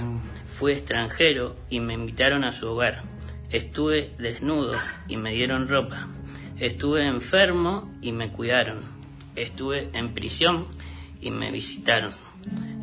[0.47, 3.03] fui extranjero y me invitaron a su hogar,
[3.51, 4.75] estuve desnudo
[5.07, 6.09] y me dieron ropa,
[6.59, 8.81] estuve enfermo y me cuidaron,
[9.37, 10.67] estuve en prisión
[11.21, 12.13] y me visitaron.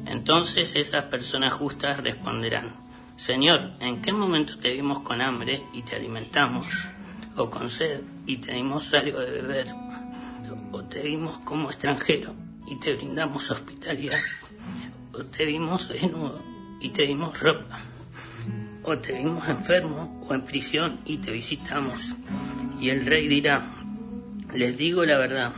[0.07, 2.75] Entonces esas personas justas responderán,
[3.17, 6.67] Señor, ¿en qué momento te vimos con hambre y te alimentamos?
[7.37, 9.67] ¿O con sed y te dimos algo de beber?
[10.71, 12.33] ¿O te vimos como extranjero
[12.67, 14.19] y te brindamos hospitalidad?
[15.13, 16.41] ¿O te vimos desnudo
[16.81, 17.94] y te dimos ropa?
[18.87, 22.15] ¿O te vimos enfermo o en prisión y te visitamos?
[22.79, 23.65] Y el rey dirá,
[24.53, 25.53] les digo la verdad,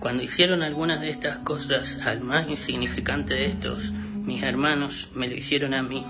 [0.00, 5.36] cuando hicieron algunas de estas cosas al más insignificante de estos, mis hermanos me lo
[5.36, 6.04] hicieron a mí.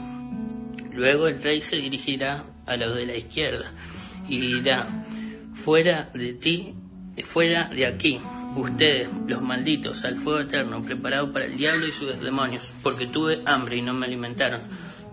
[0.94, 3.70] Luego el rey se dirigirá a los de la izquierda
[4.26, 5.04] y dirá,
[5.52, 6.74] fuera de ti,
[7.22, 8.18] fuera de aquí,
[8.56, 13.42] ustedes, los malditos, al fuego eterno, preparado para el diablo y sus demonios, porque tuve
[13.44, 14.62] hambre y no me alimentaron,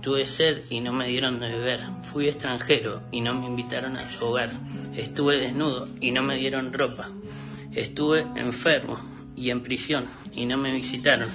[0.03, 4.11] tuve sed y no me dieron de beber, fui extranjero y no me invitaron a
[4.11, 4.51] su hogar,
[4.97, 7.09] estuve desnudo y no me dieron ropa,
[7.71, 8.99] estuve enfermo
[9.37, 11.29] y en prisión y no me visitaron.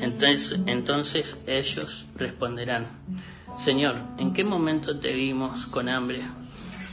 [0.00, 2.88] Entonces, entonces ellos responderán,
[3.64, 6.22] Señor, ¿en qué momento te vimos con hambre,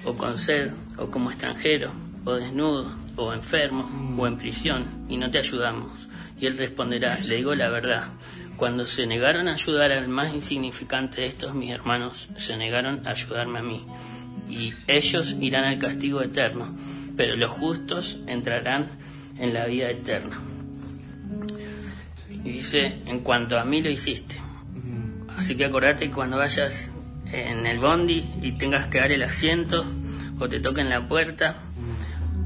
[0.06, 1.92] o con sed, o como extranjero,
[2.26, 3.90] o desnudo, o enfermo,
[4.20, 6.10] o en prisión, y no te ayudamos?
[6.40, 8.10] Y él responderá, le digo la verdad,
[8.58, 13.12] cuando se negaron a ayudar al más insignificante de estos mis hermanos, se negaron a
[13.12, 13.86] ayudarme a mí.
[14.50, 16.68] Y ellos irán al castigo eterno,
[17.16, 18.88] pero los justos entrarán
[19.38, 20.36] en la vida eterna.
[22.30, 24.36] Y dice, en cuanto a mí lo hiciste.
[25.38, 26.92] Así que acordate que cuando vayas
[27.32, 29.86] en el bondi y tengas que dar el asiento,
[30.40, 31.58] o te toquen la puerta,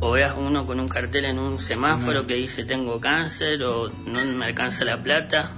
[0.01, 4.25] o veas uno con un cartel en un semáforo que dice tengo cáncer, o no
[4.25, 5.51] me alcanza la plata,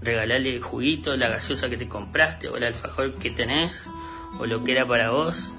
[0.00, 3.90] regalale el juguito, la gaseosa que te compraste, o el alfajor que tenés,
[4.38, 5.52] o lo que era para vos.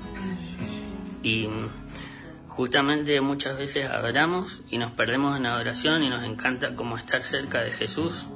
[1.23, 1.49] Y
[2.47, 7.61] justamente muchas veces adoramos y nos perdemos en adoración y nos encanta como estar cerca
[7.61, 8.27] de Jesús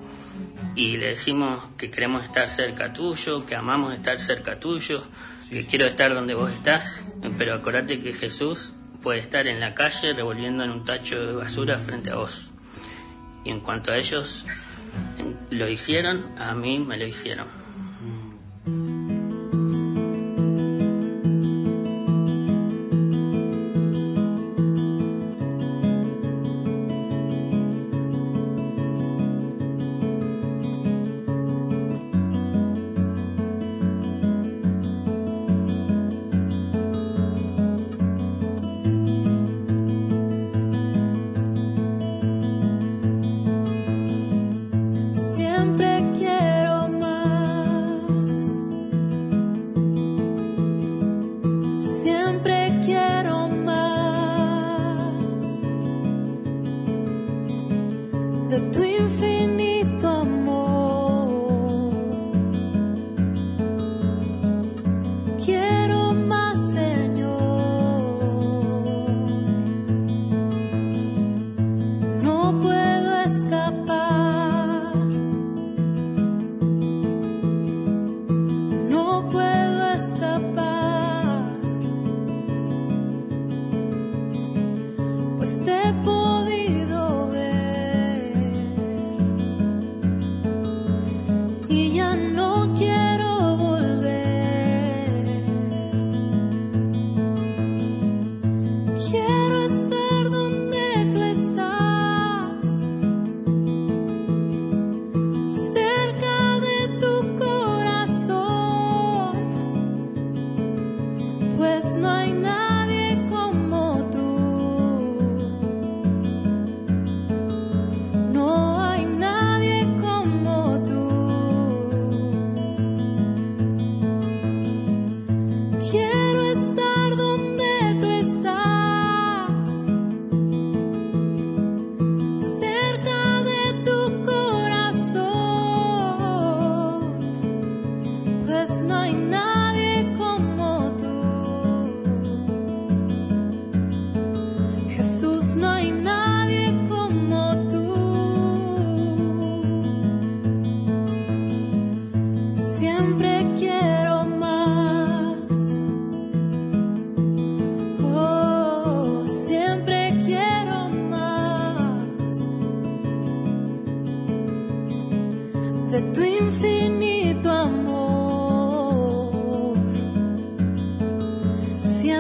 [0.75, 5.03] y le decimos que queremos estar cerca tuyo, que amamos estar cerca tuyo,
[5.49, 7.05] que quiero estar donde vos estás,
[7.37, 11.77] pero acordate que Jesús puede estar en la calle revolviendo en un tacho de basura
[11.77, 12.51] frente a vos.
[13.43, 14.45] Y en cuanto a ellos
[15.49, 17.62] lo hicieron, a mí me lo hicieron.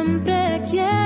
[0.03, 1.02] siempre quiero.